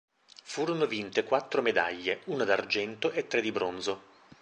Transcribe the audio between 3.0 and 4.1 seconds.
e tre di bronzo.